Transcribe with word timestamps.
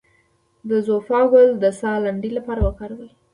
د 0.69 0.71
زوفا 0.87 1.21
ګل 1.31 1.49
د 1.63 1.65
ساه 1.79 1.97
لنډۍ 2.05 2.31
لپاره 2.37 2.61
وکاروئ 2.67 3.09